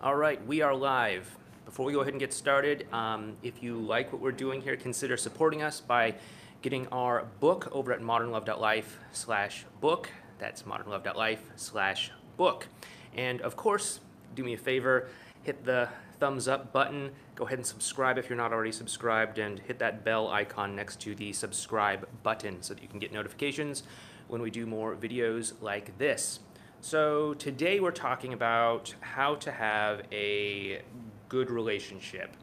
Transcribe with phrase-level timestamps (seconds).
[0.00, 1.36] All right, we are live.
[1.64, 4.76] Before we go ahead and get started, um, if you like what we're doing here,
[4.76, 6.14] consider supporting us by
[6.62, 10.08] getting our book over at modernlove.life slash book.
[10.38, 12.68] That's modernlove.life slash book.
[13.16, 13.98] And of course,
[14.36, 15.08] do me a favor,
[15.42, 15.88] hit the
[16.20, 17.10] thumbs up button.
[17.34, 21.00] Go ahead and subscribe if you're not already subscribed and hit that bell icon next
[21.00, 23.82] to the subscribe button so that you can get notifications
[24.28, 26.38] when we do more videos like this.
[26.80, 30.80] So today we're talking about how to have a
[31.28, 32.36] good relationship.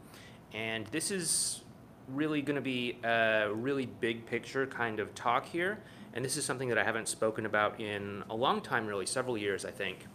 [0.52, 1.62] And this is
[2.06, 5.78] really going to be a really big picture kind of talk here.
[6.12, 9.38] And this is something that I haven't spoken about in a long time, really, several
[9.38, 10.06] years, I think.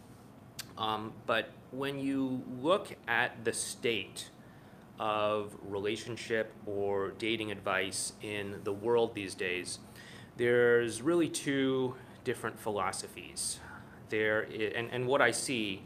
[0.77, 4.29] Um, but when you look at the state
[4.99, 9.79] of relationship or dating advice in the world these days,
[10.38, 13.59] there's really two different philosophies
[14.11, 15.81] there is, and, and what I see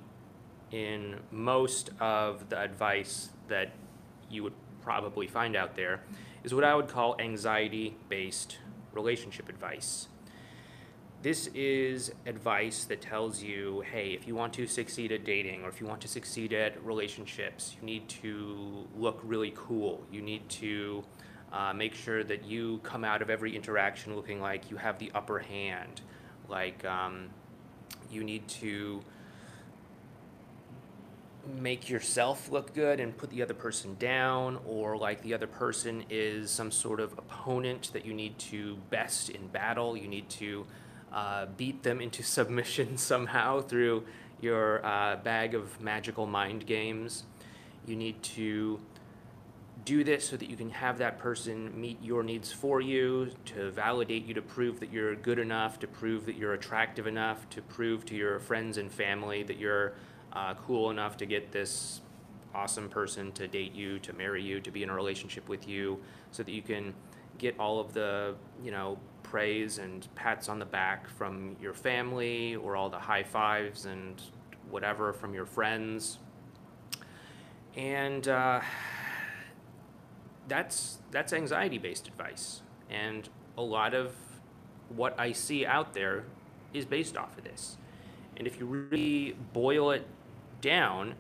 [0.72, 3.72] in most of the advice that
[4.30, 6.02] you would probably find out there
[6.44, 8.58] is what I would call anxiety based
[8.92, 10.10] relationship advice.
[11.22, 15.70] This is advice that tells you hey, if you want to succeed at dating or
[15.70, 20.06] if you want to succeed at relationships, you need to look really cool.
[20.12, 21.04] You need to
[21.52, 25.12] uh, make sure that you come out of every interaction looking like you have the
[25.16, 26.02] upper hand.
[26.48, 27.30] Like, um,
[28.16, 29.04] you need to
[31.62, 36.04] make yourself look good and put the other person down, or like the other person
[36.10, 39.96] is some sort of opponent that you need to best in battle.
[39.96, 40.66] You need to
[41.14, 44.06] uh, beat them into submission somehow through
[44.42, 47.24] your uh, bag of magical mind games.
[47.86, 48.80] You need to
[49.86, 53.70] do this so that you can have that person meet your needs for you, to
[53.70, 57.62] validate you, to prove that you're good enough, to prove that you're attractive enough, to
[57.62, 59.94] prove to your friends and family that you're
[60.34, 62.02] uh, cool enough to get this
[62.56, 66.00] awesome person to date you, to marry you, to be in a relationship with you,
[66.32, 66.94] so that you can
[67.38, 68.34] get all of the,
[68.64, 73.24] you know, praise and pats on the back from your family or all the high
[73.24, 74.22] fives and
[74.70, 76.18] whatever from your friends.
[77.76, 78.62] And, uh,
[80.48, 82.62] that's that's anxiety based advice.
[82.90, 84.14] And a lot of
[84.90, 86.24] what i see out there
[86.74, 87.78] is based off of this.
[88.38, 90.08] And if you really boil it
[90.62, 91.16] down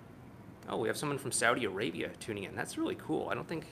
[0.68, 2.56] oh we have someone from saudi arabia tuning in.
[2.56, 3.30] That's really cool.
[3.30, 3.66] I don't think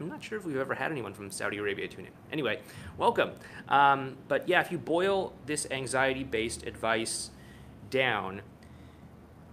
[0.00, 2.12] i'm not sure if we've ever had anyone from saudi arabia tune in.
[2.32, 2.60] Anyway
[2.96, 3.32] welcome.
[3.68, 7.30] Um, but yeah if you boil this anxiety based advice
[7.90, 8.42] down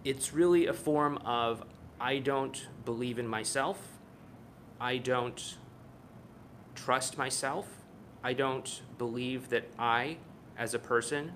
[0.04, 1.64] it's really a form of
[2.00, 3.93] i don't believe in myself
[4.80, 5.58] I don't
[6.76, 7.68] trust myself.
[8.24, 10.18] I don't believe that I,
[10.58, 11.34] as a person,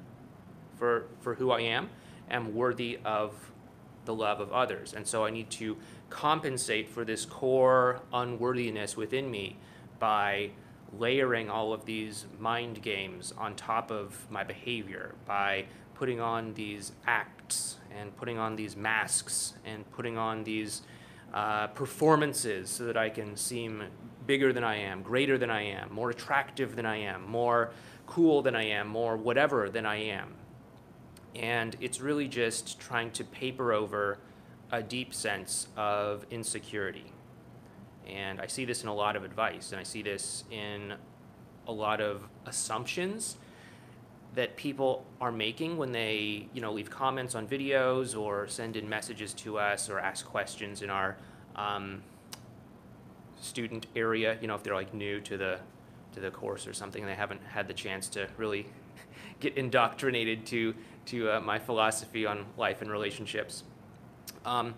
[0.77, 1.89] for, for who I am,
[2.29, 3.51] am worthy of
[4.05, 4.93] the love of others.
[4.93, 5.77] And so I need to
[6.09, 9.57] compensate for this core unworthiness within me
[9.99, 10.51] by
[10.97, 16.93] layering all of these mind games on top of my behavior, by putting on these
[17.05, 20.83] acts and putting on these masks and putting on these
[21.33, 23.83] uh, performances so that I can seem
[24.25, 27.71] bigger than I am, greater than I am, more attractive than I am, more
[28.05, 30.35] cool than I am, more whatever than I am.
[31.35, 34.19] And it's really just trying to paper over
[34.71, 37.11] a deep sense of insecurity.
[38.07, 40.93] And I see this in a lot of advice, and I see this in
[41.67, 43.37] a lot of assumptions
[44.37, 48.87] that people are making when they, you know, leave comments on videos or send in
[48.87, 51.17] messages to us or ask questions in our
[51.55, 52.03] um,
[53.41, 54.37] student area.
[54.39, 55.59] You know, if they're like new to the
[56.13, 58.67] to the course or something, and they haven't had the chance to really
[59.39, 60.75] get indoctrinated to
[61.07, 63.63] to uh, my philosophy on life and relationships.
[64.45, 64.75] Um,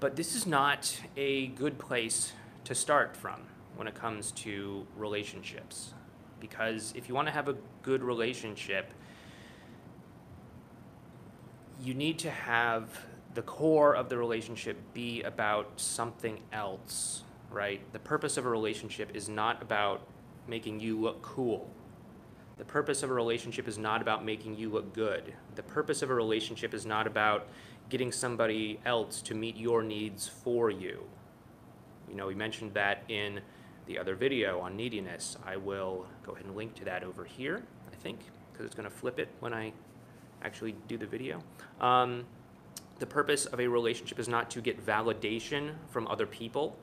[0.00, 2.32] but this is not a good place
[2.64, 3.42] to start from
[3.76, 5.92] when it comes to relationships
[6.40, 8.92] because if you want to have a good relationship,
[11.82, 17.80] you need to have the core of the relationship be about something else, right?
[17.92, 20.06] The purpose of a relationship is not about
[20.48, 21.70] making you look cool.
[22.58, 25.32] The purpose of a relationship is not about making you look good.
[25.54, 27.48] The purpose of a relationship is not about
[27.88, 31.04] getting somebody else to meet your needs for you.
[32.08, 33.40] You know, we mentioned that in
[33.90, 35.36] the other video on neediness.
[35.44, 38.20] I will go ahead and link to that over here, I think,
[38.52, 39.72] because it's going to flip it when I
[40.44, 41.42] actually do the video.
[41.80, 42.24] Um,
[43.00, 46.76] the purpose of a relationship is not to get validation from other people.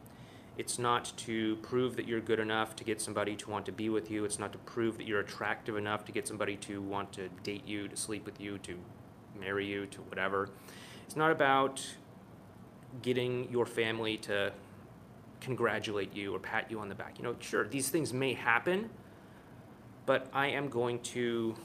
[0.57, 3.87] It's not to prove that you're good enough to get somebody to want to be
[3.87, 4.25] with you.
[4.25, 7.65] It's not to prove that you're attractive enough to get somebody to want to date
[7.65, 8.75] you, to sleep with you, to
[9.39, 10.49] marry you, to whatever.
[11.05, 11.87] It's not about
[13.01, 14.51] getting your family to
[15.41, 17.17] congratulate you or pat you on the back.
[17.17, 18.89] You know, sure, these things may happen,
[20.05, 21.55] but I am going to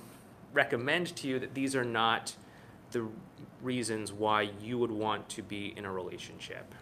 [0.52, 2.34] recommend to you that these are not
[2.90, 3.06] the
[3.62, 6.74] reasons why you would want to be in a relationship.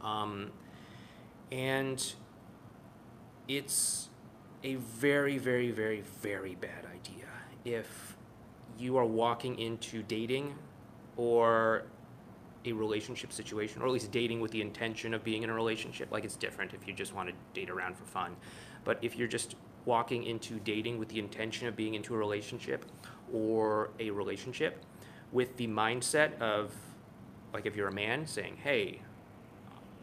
[0.00, 0.50] Um,
[1.50, 2.14] and
[3.48, 4.08] it's
[4.62, 7.26] a very, very, very, very bad idea
[7.64, 8.16] if
[8.78, 10.54] you are walking into dating
[11.16, 11.84] or
[12.64, 16.10] a relationship situation, or at least dating with the intention of being in a relationship.
[16.10, 18.36] Like it's different if you just want to date around for fun.
[18.84, 22.84] But if you're just walking into dating with the intention of being into a relationship
[23.32, 24.82] or a relationship
[25.32, 26.72] with the mindset of,
[27.52, 29.00] like if you're a man, saying, hey,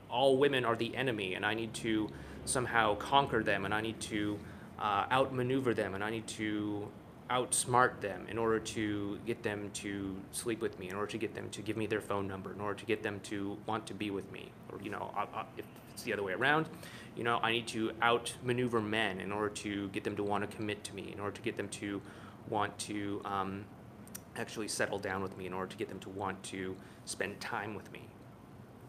[0.10, 2.10] all women are the enemy and I need to
[2.46, 4.38] somehow conquer them and I need to
[4.78, 6.88] uh, outmaneuver them and I need to
[7.32, 11.34] outsmart them in order to get them to sleep with me, in order to get
[11.34, 13.94] them to give me their phone number, in order to get them to want to
[13.94, 14.52] be with me.
[14.70, 15.12] Or, you know,
[15.58, 16.68] if it's the other way around,
[17.16, 20.56] you know, I need to outmaneuver men in order to get them to want to
[20.56, 22.02] commit to me, in order to get them to
[22.50, 23.64] want to um,
[24.36, 26.76] actually settle down with me, in order to get them to want to
[27.06, 28.02] spend time with me.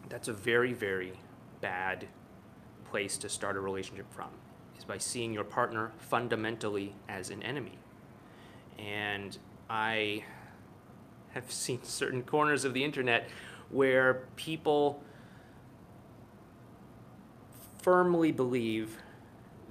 [0.08, 1.12] That's a very, very
[1.60, 2.08] bad
[2.90, 4.30] place to start a relationship from,
[4.76, 7.78] is by seeing your partner fundamentally as an enemy.
[8.78, 9.36] And
[9.68, 10.24] I
[11.32, 13.28] have seen certain corners of the internet
[13.70, 15.02] where people
[17.80, 18.98] firmly believe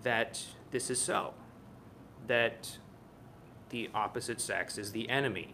[0.03, 1.33] that this is so,
[2.27, 2.77] that
[3.69, 5.53] the opposite sex is the enemy,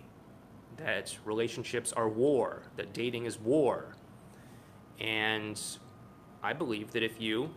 [0.78, 3.96] that relationships are war, that dating is war.
[5.00, 5.62] And
[6.42, 7.54] I believe that if you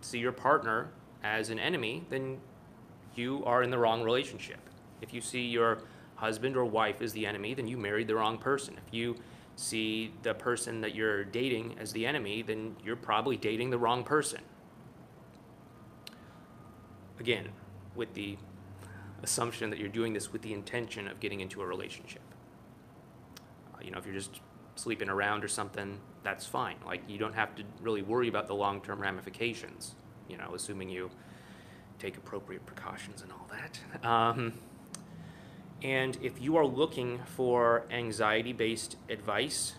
[0.00, 0.90] see your partner
[1.22, 2.40] as an enemy, then
[3.14, 4.69] you are in the wrong relationship.
[5.00, 5.82] If you see your
[6.16, 8.78] husband or wife as the enemy, then you married the wrong person.
[8.86, 9.16] If you
[9.56, 14.04] see the person that you're dating as the enemy, then you're probably dating the wrong
[14.04, 14.40] person.
[17.18, 17.50] Again,
[17.94, 18.36] with the
[19.22, 22.22] assumption that you're doing this with the intention of getting into a relationship.
[23.74, 24.40] Uh, you know, if you're just
[24.76, 26.76] sleeping around or something, that's fine.
[26.86, 29.94] Like, you don't have to really worry about the long term ramifications,
[30.28, 31.10] you know, assuming you
[31.98, 34.06] take appropriate precautions and all that.
[34.06, 34.54] Um,
[35.82, 39.74] and if you are looking for anxiety based advice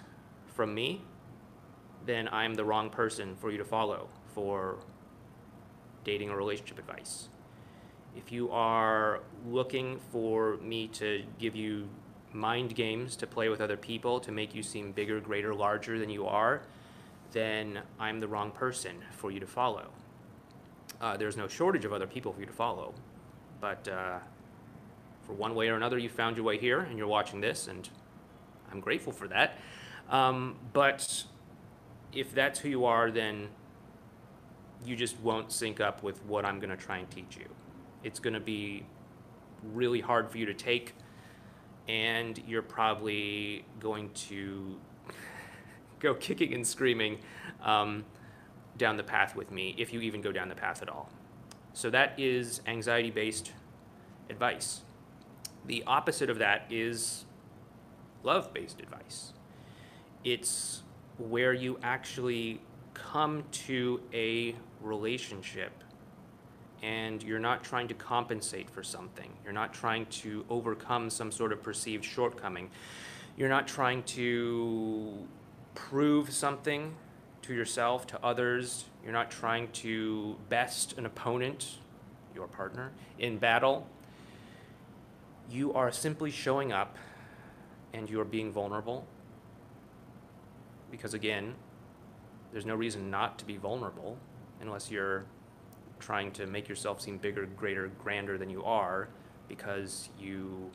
[0.47, 1.01] from me,
[2.05, 4.79] then I'm the wrong person for you to follow for
[6.03, 7.29] dating or relationship advice.
[8.15, 11.87] If you are looking for me to give you
[12.33, 16.09] mind games to play with other people to make you seem bigger, greater, larger than
[16.09, 16.61] you are,
[17.31, 19.89] then I'm the wrong person for you to follow.
[20.99, 22.93] Uh, there's no shortage of other people for you to follow,
[23.59, 24.19] but uh,
[25.25, 27.87] for one way or another, you found your way here and you're watching this, and
[28.71, 29.57] I'm grateful for that.
[30.09, 31.23] Um, but
[32.13, 33.49] if that's who you are, then
[34.85, 37.45] you just won't sync up with what I'm going to try and teach you.
[38.03, 38.85] It's going to be
[39.73, 40.95] really hard for you to take,
[41.87, 44.79] and you're probably going to
[45.99, 47.19] go kicking and screaming
[47.63, 48.05] um,
[48.77, 51.09] down the path with me if you even go down the path at all.
[51.73, 53.53] So, that is anxiety based
[54.29, 54.81] advice.
[55.71, 57.23] The opposite of that is
[58.23, 59.31] love based advice.
[60.25, 60.83] It's
[61.17, 62.59] where you actually
[62.93, 65.71] come to a relationship
[66.83, 69.31] and you're not trying to compensate for something.
[69.45, 72.69] You're not trying to overcome some sort of perceived shortcoming.
[73.37, 75.25] You're not trying to
[75.73, 76.93] prove something
[77.43, 78.87] to yourself, to others.
[79.05, 81.77] You're not trying to best an opponent,
[82.35, 83.87] your partner, in battle
[85.51, 86.97] you are simply showing up
[87.93, 89.05] and you are being vulnerable.
[90.89, 91.55] Because again,
[92.51, 94.17] there's no reason not to be vulnerable
[94.61, 95.25] unless you're
[95.99, 99.09] trying to make yourself seem bigger, greater, grander than you are
[99.47, 100.71] because you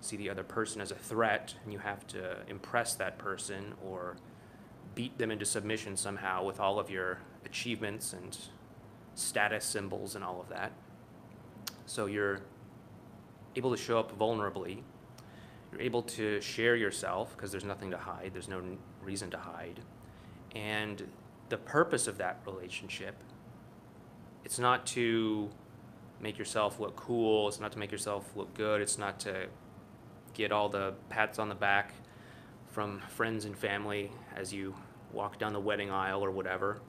[0.00, 4.16] see the other person as a threat and you have to impress that person or
[4.94, 8.36] beat them into submission somehow with all of your achievements and
[9.14, 10.72] status symbols and all of that.
[11.86, 12.40] So you're
[13.56, 14.82] able to show up vulnerably.
[15.72, 18.62] You're able to share yourself because there's nothing to hide, there's no
[19.02, 19.80] reason to hide.
[20.54, 21.08] And
[21.48, 23.16] the purpose of that relationship,
[24.44, 25.50] it's not to
[26.20, 29.46] make yourself look cool, it's not to make yourself look good, it's not to
[30.34, 31.92] get all the pats on the back
[32.70, 34.74] from friends and family as you
[35.12, 36.80] walk down the wedding aisle or whatever.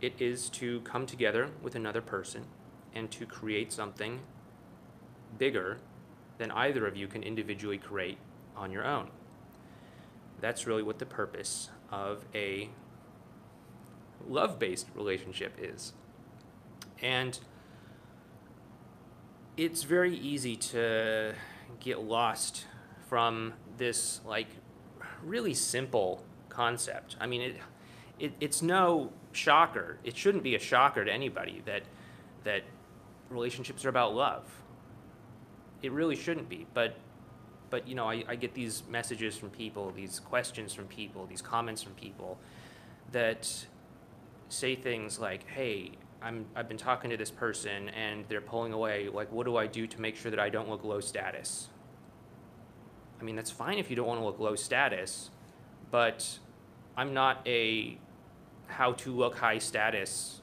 [0.00, 2.44] It is to come together with another person
[2.94, 4.20] and to create something
[5.38, 5.78] bigger
[6.38, 8.18] than either of you can individually create
[8.56, 9.10] on your own.
[10.40, 12.68] that's really what the purpose of a
[14.28, 15.94] love based relationship is.
[17.00, 17.38] And
[19.56, 21.34] it's very easy to
[21.80, 22.66] get lost
[23.08, 24.48] from this, like,
[25.22, 27.16] really simple concept.
[27.20, 27.56] I mean, it,
[28.18, 29.98] it, it's no shocker.
[30.04, 31.82] It shouldn't be a shocker to anybody that,
[32.44, 32.64] that
[33.30, 34.44] relationships are about love.
[35.84, 36.66] It really shouldn't be.
[36.72, 36.96] But,
[37.68, 41.42] but you know, I, I get these messages from people, these questions from people, these
[41.42, 42.38] comments from people
[43.12, 43.66] that
[44.48, 49.10] say things like, hey, I'm, I've been talking to this person and they're pulling away.
[49.12, 51.68] Like, what do I do to make sure that I don't look low status?
[53.20, 55.30] I mean, that's fine if you don't want to look low status,
[55.90, 56.38] but
[56.96, 57.98] I'm not a
[58.68, 60.40] how to look high status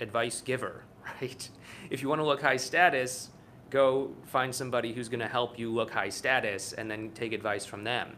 [0.00, 0.84] advice giver,
[1.20, 1.48] right?
[1.88, 3.30] If you want to look high status,
[3.70, 7.64] go find somebody who's going to help you look high status and then take advice
[7.64, 8.16] from them.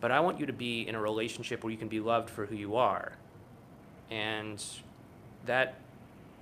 [0.00, 2.46] But I want you to be in a relationship where you can be loved for
[2.46, 3.12] who you are.
[4.10, 4.64] And
[5.46, 5.80] that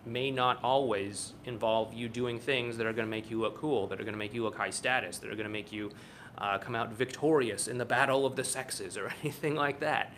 [0.05, 3.87] may not always involve you doing things that are going to make you look cool,
[3.89, 5.91] that are going to make you look high status, that are going to make you
[6.39, 10.13] uh, come out victorious in the battle of the sexes or anything like that.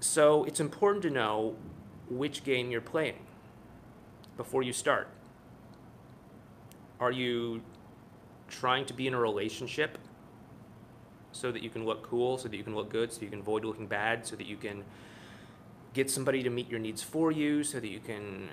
[0.00, 1.54] So it's important to know
[2.10, 3.24] which game you're playing
[4.36, 5.08] before you start.
[7.02, 7.62] Are you
[8.46, 9.98] trying to be in a relationship
[11.32, 13.40] so that you can look cool, so that you can look good, so you can
[13.40, 14.84] avoid looking bad, so that you can
[15.94, 18.50] get somebody to meet your needs for you so that you can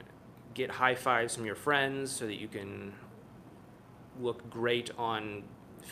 [0.56, 2.94] get high fives from your friends, so that you can
[4.20, 5.44] look great on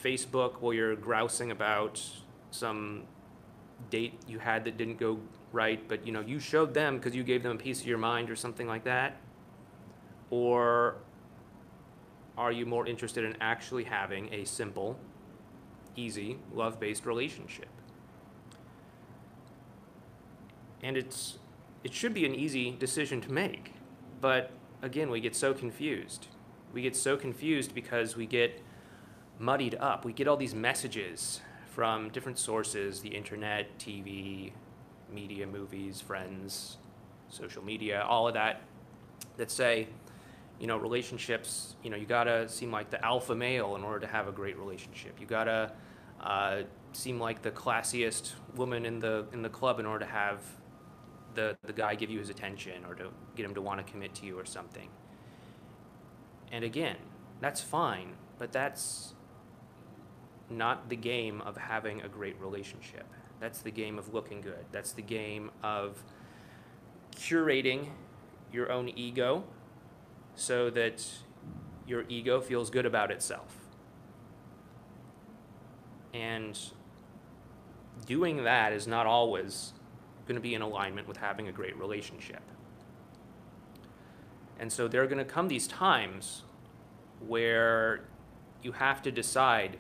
[0.03, 2.03] Facebook while you're grousing about
[2.49, 3.03] some
[3.91, 5.19] date you had that didn't go
[5.51, 7.99] right, but you know you showed them because you gave them a piece of your
[7.99, 9.17] mind or something like that,
[10.31, 10.95] or
[12.37, 14.99] are you more interested in actually having a simple,
[15.95, 17.69] easy, love-based relationship?
[20.83, 21.39] and it's
[21.83, 23.73] it should be an easy decision to make.
[24.19, 24.51] But
[24.81, 26.27] again, we get so confused.
[26.73, 28.61] We get so confused because we get
[29.39, 30.03] muddied up.
[30.03, 34.51] We get all these messages from different sources the internet, TV,
[35.13, 36.77] media, movies, friends,
[37.29, 38.61] social media, all of that
[39.37, 39.87] that say,
[40.59, 44.07] you know, relationships, you know, you gotta seem like the alpha male in order to
[44.07, 45.19] have a great relationship.
[45.19, 45.71] You gotta
[46.21, 50.41] uh, seem like the classiest woman in the in the club in order to have
[51.35, 54.15] the, the guy give you his attention or to get him to want to commit
[54.15, 54.89] to you or something.
[56.51, 56.95] And again,
[57.39, 59.13] that's fine, but that's
[60.49, 63.05] not the game of having a great relationship.
[63.39, 64.65] That's the game of looking good.
[64.71, 66.03] That's the game of
[67.15, 67.89] curating
[68.51, 69.43] your own ego
[70.37, 71.05] so that
[71.85, 73.57] your ego feels good about itself.
[76.13, 76.57] And
[78.05, 79.73] doing that is not always
[80.27, 82.41] going to be in alignment with having a great relationship.
[84.59, 86.43] And so there are going to come these times
[87.27, 88.05] where
[88.63, 89.77] you have to decide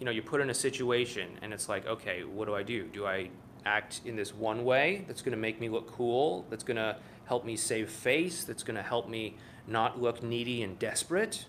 [0.00, 2.84] you know, you put in a situation and it's like, okay, what do I do?
[2.84, 3.28] Do I
[3.66, 6.96] act in this one way that's going to make me look cool, that's going to
[7.30, 9.36] help me save face, that's going to help me
[9.68, 11.46] not look needy and desperate?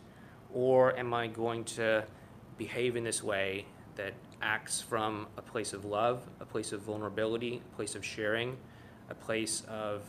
[0.53, 2.05] Or am I going to
[2.55, 7.63] behave in this way that acts from a place of love, a place of vulnerability,
[7.73, 8.57] a place of sharing,
[9.09, 10.03] a place of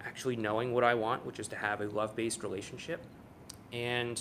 [0.00, 3.00] actually knowing what I want, which is to have a love based relationship.
[3.72, 4.20] And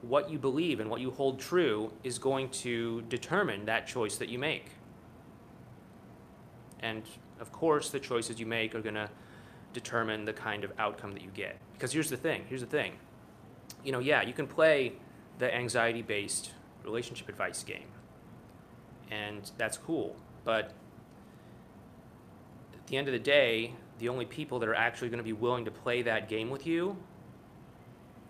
[0.00, 4.28] what you believe and what you hold true is going to determine that choice that
[4.28, 4.66] you make.
[6.78, 7.02] And
[7.40, 9.10] of course, the choices you make are going to
[9.72, 11.58] determine the kind of outcome that you get.
[11.72, 12.94] Because here's the thing here's the thing.
[13.84, 14.94] You know, yeah, you can play
[15.38, 16.52] the anxiety based
[16.84, 17.88] relationship advice game.
[19.10, 20.16] And that's cool.
[20.44, 20.72] But
[22.74, 25.32] at the end of the day, the only people that are actually going to be
[25.32, 26.96] willing to play that game with you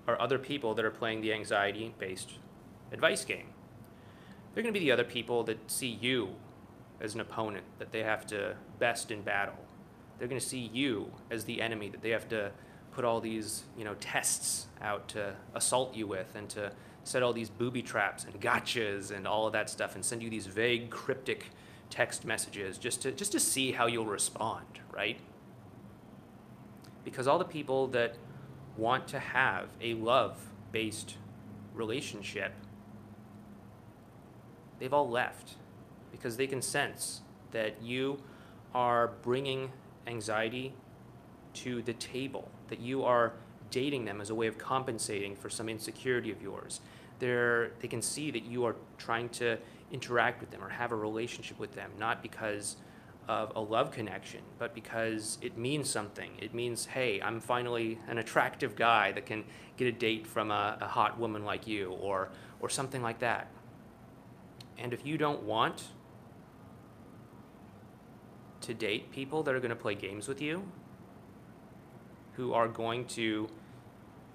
[0.06, 2.32] are other people that are playing the anxiety based
[2.92, 3.48] advice game.
[4.54, 6.34] They're going to be the other people that see you
[7.00, 9.58] as an opponent that they have to best in battle.
[10.18, 12.50] They're going to see you as the enemy that they have to
[12.92, 16.72] put all these, you know, tests out to assault you with and to
[17.04, 20.28] set all these booby traps and gotchas and all of that stuff and send you
[20.28, 21.46] these vague, cryptic
[21.90, 25.18] text messages just to, just to see how you'll respond, right?
[27.04, 28.16] Because all the people that
[28.76, 30.36] want to have a love
[30.72, 31.16] based
[31.72, 32.52] relationship,
[34.78, 35.54] they've all left
[36.10, 37.20] because they can sense
[37.52, 38.20] that you
[38.74, 39.70] are bringing
[40.06, 40.74] anxiety
[41.54, 43.32] to the table, that you are
[43.70, 46.80] dating them as a way of compensating for some insecurity of yours,
[47.18, 49.58] they're, they can see that you are trying to
[49.92, 52.76] interact with them or have a relationship with them, not because
[53.28, 56.30] of a love connection, but because it means something.
[56.40, 59.44] It means, hey, I'm finally an attractive guy that can
[59.76, 63.50] get a date from a, a hot woman like you, or, or something like that.
[64.78, 65.84] And if you don't want
[68.68, 70.62] to date people that are going to play games with you,
[72.34, 73.48] who are going to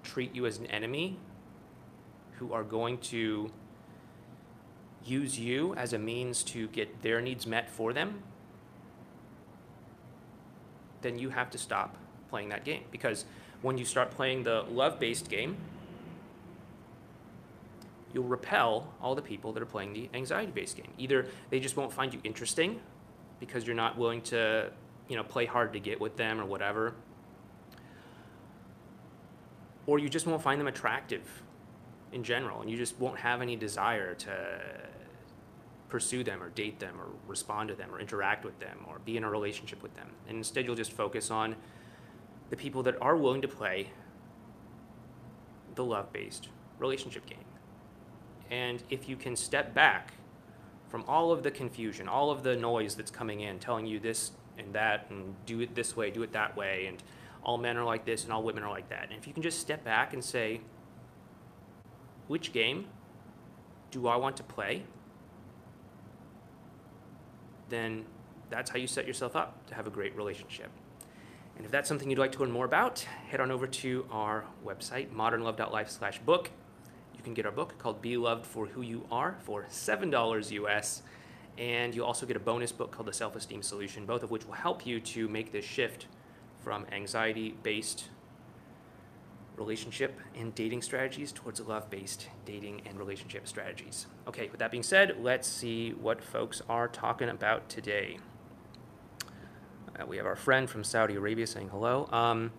[0.02, 1.16] treat you as an enemy,
[2.38, 3.48] who are going to
[5.04, 8.24] use you as a means to get their needs met for them,
[11.02, 11.96] then you have to stop
[12.28, 12.82] playing that game.
[12.90, 13.26] Because
[13.62, 15.56] when you start playing the love based game,
[18.12, 20.90] you'll repel all the people that are playing the anxiety based game.
[20.98, 22.80] Either they just won't find you interesting
[23.40, 24.70] because you're not willing to,
[25.08, 26.94] you know, play hard to get with them or whatever.
[29.86, 31.42] Or you just won't find them attractive
[32.12, 34.60] in general and you just won't have any desire to
[35.88, 39.16] pursue them or date them or respond to them or interact with them or be
[39.16, 40.08] in a relationship with them.
[40.28, 41.54] And instead, you'll just focus on
[42.50, 43.90] the people that are willing to play
[45.74, 46.48] the love based
[46.78, 47.38] relationship game.
[48.50, 50.14] And if you can step back
[50.94, 54.30] from all of the confusion, all of the noise that's coming in, telling you this
[54.56, 57.02] and that, and do it this way, do it that way, and
[57.42, 59.02] all men are like this and all women are like that.
[59.10, 60.60] And if you can just step back and say,
[62.28, 62.86] which game
[63.90, 64.84] do I want to play?
[67.70, 68.04] then
[68.50, 70.70] that's how you set yourself up to have a great relationship.
[71.56, 74.44] And if that's something you'd like to learn more about, head on over to our
[74.64, 76.50] website, modernlove.life slash book.
[76.50, 76.63] You
[77.24, 81.02] can get our book called Be Loved for Who You Are for $7 US.
[81.58, 84.46] And you'll also get a bonus book called The Self Esteem Solution, both of which
[84.46, 86.06] will help you to make this shift
[86.62, 88.08] from anxiety based
[89.56, 94.06] relationship and dating strategies towards love based dating and relationship strategies.
[94.26, 98.18] Okay, with that being said, let's see what folks are talking about today.
[99.98, 102.08] Uh, we have our friend from Saudi Arabia saying hello.
[102.10, 102.50] Um,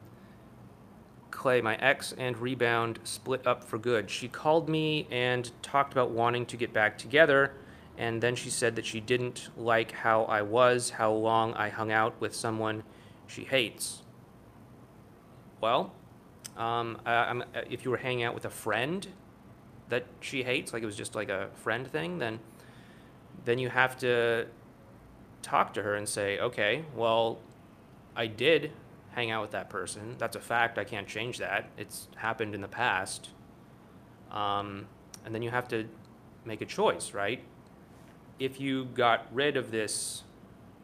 [1.45, 4.10] Clay, my ex and Rebound split up for good.
[4.10, 7.53] She called me and talked about wanting to get back together,
[7.99, 11.91] and then she said that she didn't like how I was, how long I hung
[11.91, 12.81] out with someone
[13.27, 14.01] she hates.
[15.62, 15.93] Well,
[16.58, 19.08] um, I, if you were hanging out with a friend
[19.89, 22.39] that she hates, like it was just like a friend thing, then
[23.43, 24.47] then you have to
[25.43, 27.38] talk to her and say, okay, well,
[28.15, 28.71] I did
[29.15, 30.15] hang out with that person.
[30.17, 30.78] That's a fact.
[30.78, 31.69] I can't change that.
[31.78, 33.30] It's happened in the past.
[34.30, 34.88] Um,
[35.23, 35.88] and then you have to
[36.43, 37.41] make a choice, right?
[38.39, 40.23] If you got rid of this,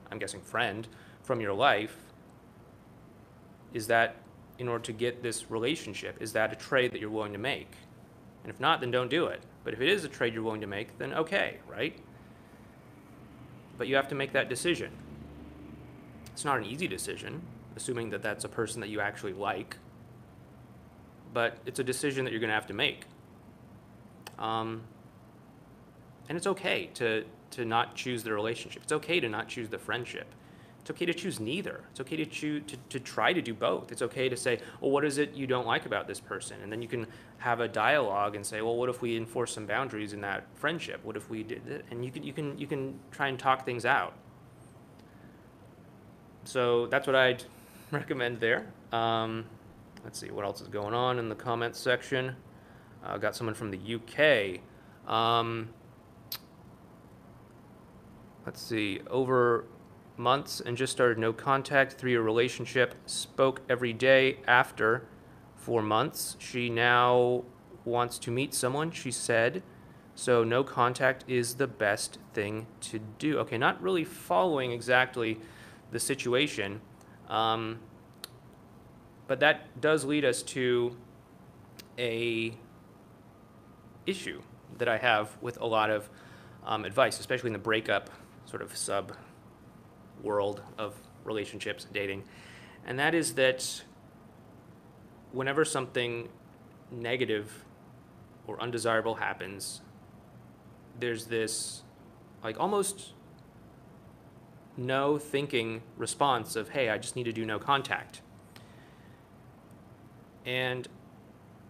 [0.10, 0.88] I'm guessing friend,
[1.22, 1.98] from your life,
[3.74, 4.16] is that
[4.58, 6.16] in order to get this relationship?
[6.22, 7.74] Is that a trade that you're willing to make?
[8.44, 9.42] And if not, then don't do it.
[9.66, 12.00] But if it is a trade you're willing to make, then okay, right?
[13.78, 14.92] But you have to make that decision.
[16.32, 17.42] It's not an easy decision,
[17.76, 19.78] assuming that that's a person that you actually like.
[21.34, 23.06] But it's a decision that you're going to have to make.
[24.38, 24.82] Um,
[26.28, 28.84] and it's okay to, to not choose the relationship.
[28.84, 30.28] It's okay to not choose the friendship.
[30.82, 31.82] It's okay to choose neither.
[31.92, 33.92] It's okay to choose to, to try to do both.
[33.92, 36.58] It's okay to say, well, what is it you don't like about this person?
[36.64, 37.06] And then you can
[37.38, 41.00] have a dialogue and say, well, what if we enforce some boundaries in that friendship?
[41.04, 41.86] What if we did it?
[41.92, 44.14] And you can you can you can try and talk things out.
[46.46, 47.44] So that's what I'd
[47.92, 48.66] recommend there.
[48.92, 49.46] Um,
[50.04, 52.36] let's see what else is going on in the comments section.
[53.04, 54.62] Uh, got someone from the UK.
[55.12, 55.70] Um,
[58.46, 59.66] let's see over
[60.18, 65.08] months and just started no contact, three year relationship, spoke every day after
[65.56, 66.38] four months.
[66.40, 67.44] She now
[67.86, 69.64] wants to meet someone, she said.
[70.14, 73.40] So no contact is the best thing to do.
[73.40, 75.40] Okay, not really following exactly
[75.92, 76.82] the situation.
[77.32, 77.80] Um,
[79.28, 80.96] but that does lead us to
[81.98, 82.54] a
[84.06, 84.42] issue
[84.78, 86.10] that I have with a lot of
[86.66, 88.10] um, advice, especially in the breakup
[88.46, 89.14] sort of sub
[90.22, 92.24] world of relationships and dating.
[92.86, 93.84] And that is that
[95.32, 96.28] whenever something
[96.92, 97.64] negative
[98.46, 99.82] or undesirable happens,
[101.00, 101.84] there's this
[102.44, 103.14] like almost
[104.78, 108.22] no thinking response of, hey, I just need to do no contact.
[110.46, 110.88] And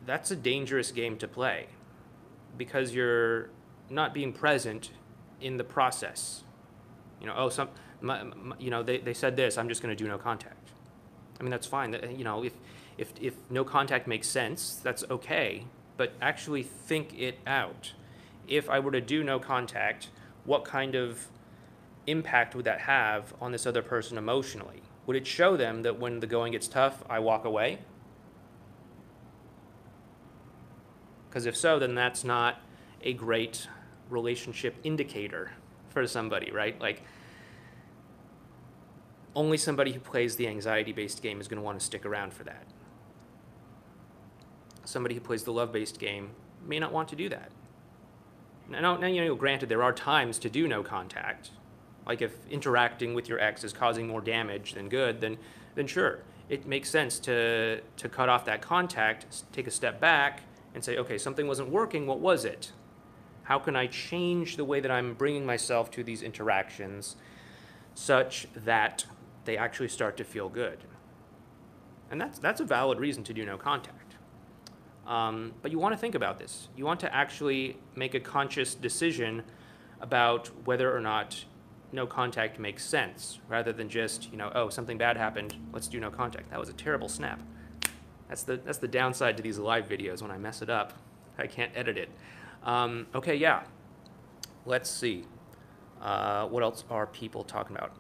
[0.06, 1.68] that's a dangerous game to play
[2.58, 3.50] because you're
[3.90, 4.92] not being present
[5.40, 6.44] in the process.
[7.20, 7.70] You know, oh, some
[8.02, 10.70] my, my, you know, they, they said this, I'm just going to do no contact.
[11.40, 11.94] I mean, that's fine.
[12.18, 12.54] You know, if,
[12.98, 15.66] if, if no contact makes sense, that's okay.
[16.02, 17.94] but actually think it out.
[18.48, 20.10] If I were to do no contact,
[20.46, 21.28] what kind of
[22.08, 24.82] impact would that have on this other person emotionally?
[25.06, 27.80] Would it show them that when the going gets tough, I walk away?
[31.30, 32.62] Because if so, then that's not
[33.04, 33.68] a great
[34.10, 35.52] relationship indicator
[35.90, 36.80] for somebody, right?
[36.80, 37.04] Like,
[39.36, 42.34] only somebody who plays the anxiety based game is going to want to stick around
[42.34, 42.66] for that.
[44.84, 46.32] Somebody who plays the love based game
[46.66, 47.52] may not want to do that.
[48.70, 51.52] Now, now, you know, granted, there are times to do no contact.
[52.12, 55.38] Like if interacting with your ex is causing more damage than good, then,
[55.76, 56.20] then sure,
[56.50, 60.42] it makes sense to, to cut off that contact, take a step back,
[60.76, 62.06] and say, okay, something wasn't working.
[62.06, 62.74] What was it?
[63.44, 67.16] How can I change the way that I'm bringing myself to these interactions
[67.94, 69.06] such that
[69.46, 70.80] they actually start to feel good?
[72.10, 74.18] And that's, that's a valid reason to do no contact.
[75.08, 76.68] Um, but you want to think about this.
[76.76, 79.44] You want to actually make a conscious decision
[80.02, 81.46] about whether or not
[81.94, 86.00] no contact makes sense, rather than just, you know, oh, something bad happened, let's do
[86.00, 86.50] no contact.
[86.50, 87.42] That was a terrible snap.
[88.30, 90.22] That's the, that's the downside to these live videos.
[90.22, 90.94] When I mess it up,
[91.38, 92.10] I can't edit it.
[92.64, 93.64] Um, okay, yeah.
[94.66, 95.26] Let's see.
[96.02, 97.94] Uh, what else are people talking about?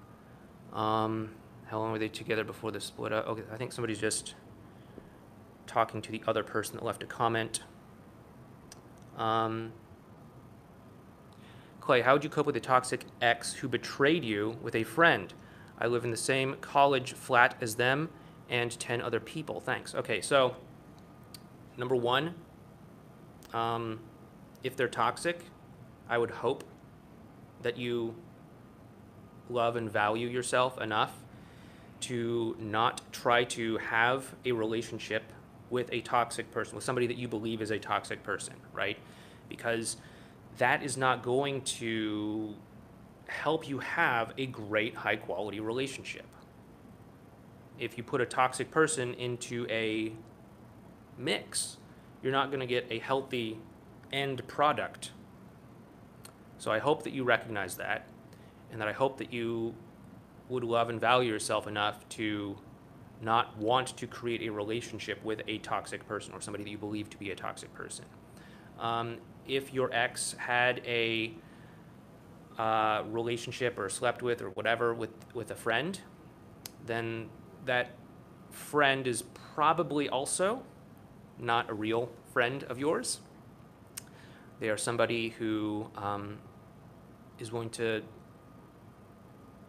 [0.77, 1.32] Um,
[1.65, 3.27] how long were they together before the split up?
[3.27, 4.36] Okay, I think somebody's just
[5.67, 7.63] talking to the other person that left a comment.
[9.17, 9.73] Um,
[11.81, 15.33] Clay, how would you cope with a toxic ex who betrayed you with a friend?
[15.79, 18.09] I live in the same college flat as them
[18.49, 19.59] and 10 other people.
[19.59, 19.95] Thanks.
[19.95, 20.55] Okay, so
[21.77, 22.35] number one,
[23.51, 23.99] um,
[24.63, 25.45] if they're toxic,
[26.07, 26.63] I would hope
[27.63, 28.15] that you
[29.49, 31.13] love and value yourself enough
[32.01, 35.23] to not try to have a relationship
[35.71, 38.97] with a toxic person, with somebody that you believe is a toxic person, right?
[39.49, 39.97] Because
[40.57, 42.55] that is not going to
[43.27, 46.25] help you have a great high quality relationship.
[47.79, 50.11] If you put a toxic person into a
[51.17, 51.77] mix,
[52.21, 53.57] you're not going to get a healthy
[54.11, 55.11] end product.
[56.57, 58.07] So I hope that you recognize that
[58.71, 59.73] and that I hope that you
[60.49, 62.57] would love and value yourself enough to
[63.21, 67.09] not want to create a relationship with a toxic person or somebody that you believe
[67.09, 68.05] to be a toxic person.
[68.79, 71.34] Um, if your ex had a
[72.58, 75.99] uh, relationship or slept with or whatever with, with a friend,
[76.86, 77.30] then
[77.65, 77.95] that
[78.51, 79.23] friend is
[79.54, 80.62] probably also
[81.39, 83.19] not a real friend of yours.
[84.60, 86.38] They are somebody who um,
[87.39, 88.04] is willing to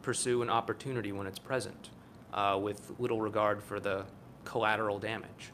[0.02, 1.90] pursue an opportunity when it's present
[2.34, 4.04] uh, with little regard for the
[4.44, 5.52] collateral damage.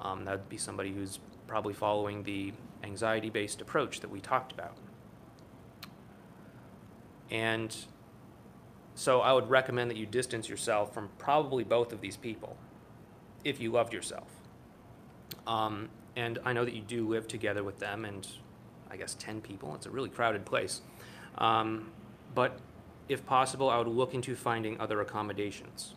[0.00, 2.52] Um, that would be somebody who's probably following the
[2.86, 4.76] anxiety based approach that we talked about.
[7.30, 7.76] And
[8.94, 12.56] so I would recommend that you distance yourself from probably both of these people
[13.44, 14.28] if you loved yourself.
[15.46, 18.26] Um, and I know that you do live together with them and
[18.90, 19.74] I guess 10 people.
[19.74, 20.80] It's a really crowded place.
[21.36, 21.90] Um,
[22.34, 22.58] but
[23.08, 25.94] if possible, I would look into finding other accommodations.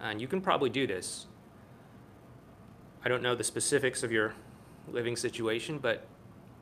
[0.00, 1.26] And you can probably do this.
[3.04, 4.34] I don't know the specifics of your
[4.90, 6.06] living situation, but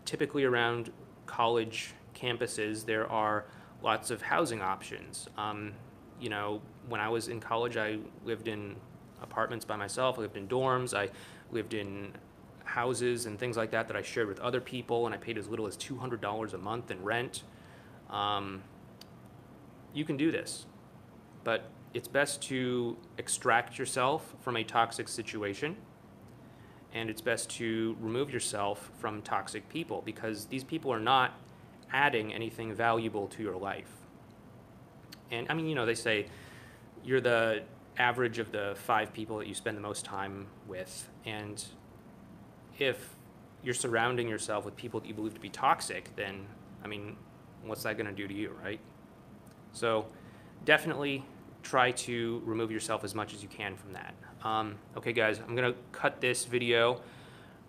[0.04, 0.92] typically around
[1.26, 3.44] college campuses, there are
[3.82, 5.28] lots of housing options.
[5.36, 5.72] Um,
[6.20, 8.76] you know, when I was in college, I lived in
[9.22, 11.10] apartments by myself, I lived in dorms, I
[11.50, 12.12] lived in
[12.64, 15.48] houses and things like that that I shared with other people, and I paid as
[15.48, 17.42] little as $200 a month in rent.
[18.08, 18.62] Um,
[19.92, 20.66] you can do this,
[21.44, 25.76] but it's best to extract yourself from a toxic situation
[26.94, 31.32] and it's best to remove yourself from toxic people because these people are not
[31.92, 33.90] adding anything valuable to your life.
[35.30, 36.26] And I mean, you know, they say
[37.04, 37.62] you're the
[37.98, 41.08] average of the five people that you spend the most time with.
[41.24, 41.62] And
[42.78, 43.14] if
[43.62, 46.46] you're surrounding yourself with people that you believe to be toxic, then,
[46.84, 47.16] I mean,
[47.64, 48.80] what's that going to do to you, right?
[49.72, 50.06] So
[50.64, 51.24] definitely
[51.62, 54.14] try to remove yourself as much as you can from that.
[54.42, 57.00] Um, okay, guys, I'm to cut this video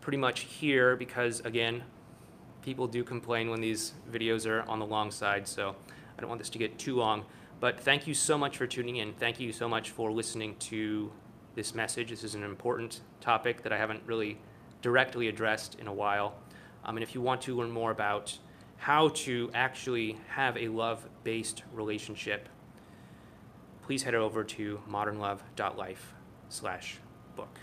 [0.01, 1.83] pretty much here because, again,
[2.61, 5.75] people do complain when these videos are on the long side, so
[6.17, 7.25] I don't want this to get too long.
[7.59, 9.13] But thank you so much for tuning in.
[9.13, 11.11] Thank you so much for listening to
[11.55, 12.09] this message.
[12.09, 14.37] This is an important topic that I haven't really
[14.81, 16.35] directly addressed in a while.
[16.83, 18.37] Um, and if you want to learn more about
[18.77, 22.49] how to actually have a love-based relationship,
[23.85, 26.13] please head over to modernlove.life
[26.49, 26.99] slash
[27.35, 27.59] book.